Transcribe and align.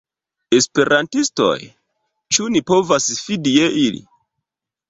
Esperantistoj? 0.59 1.59
Ĉu 2.37 2.47
ni 2.57 2.65
povas 2.73 3.11
fidi 3.27 3.55
je 3.61 3.69
ili? 3.87 4.05